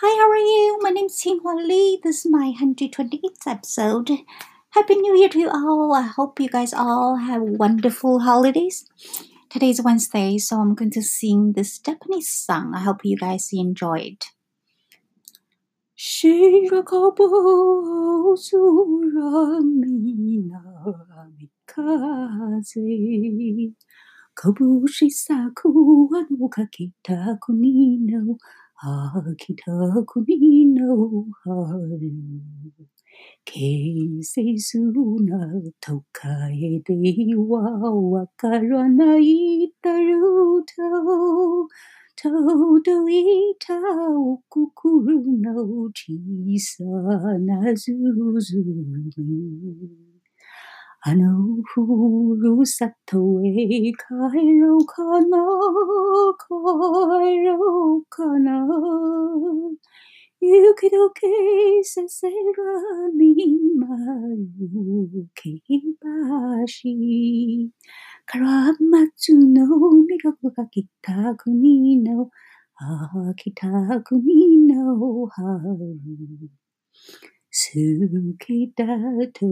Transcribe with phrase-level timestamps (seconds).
[0.00, 0.78] Hi, how are you?
[0.80, 2.00] My name is Hua Li.
[2.02, 4.10] This is my 128th episode.
[4.70, 5.92] Happy New Year to you all.
[5.94, 8.88] I hope you guys all have wonderful holidays.
[9.50, 12.72] Today is Wednesday, so I'm going to sing this Japanese song.
[12.74, 14.24] I hope you guys enjoy it.
[15.98, 16.96] 白ぶ空
[19.62, 20.26] 南
[24.34, 24.52] 風
[24.92, 28.36] 拳咲くあのかきた国の
[28.83, 29.71] 秋田
[30.07, 32.11] 国の春。
[33.45, 34.79] 形成す
[35.23, 35.37] な
[35.79, 36.95] 都会で
[37.35, 37.61] は
[37.93, 40.73] わからないだろうと。
[42.15, 43.75] 届いた
[44.49, 46.83] くくるの小さ
[47.37, 47.91] なズ
[48.39, 50.10] ズ。
[51.03, 51.25] あの
[51.63, 51.81] ふ
[52.39, 53.97] るさとへ帰
[54.59, 55.37] ろうかな、
[56.47, 58.67] 帰ろうかな。
[60.39, 62.33] 雪解けさせら
[63.17, 63.33] み
[63.79, 63.87] ま
[64.59, 66.91] るけ橋。
[68.27, 72.29] から松の磨が北国の
[73.27, 73.67] 秋田
[74.01, 76.51] 国の春。
[77.58, 78.84] 好きだ
[79.32, 79.46] と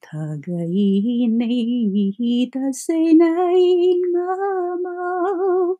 [0.00, 5.76] 互いに出せないまま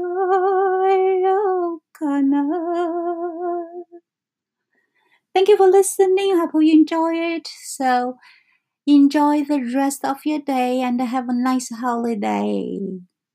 [1.21, 2.43] ろうかな。
[5.33, 6.31] Thank you for listening.
[6.31, 7.49] I hope you enjoy it.
[7.65, 8.15] So
[8.85, 12.79] enjoy the rest of your day and have a nice holiday.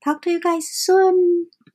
[0.05, 1.49] Talk to you guys soon.